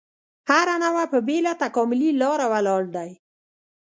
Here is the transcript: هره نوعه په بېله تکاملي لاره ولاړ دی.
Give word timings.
هره 0.49 0.75
نوعه 0.83 1.05
په 1.13 1.19
بېله 1.27 1.53
تکاملي 1.63 2.09
لاره 2.21 2.45
ولاړ 2.53 2.83
دی. 2.95 3.09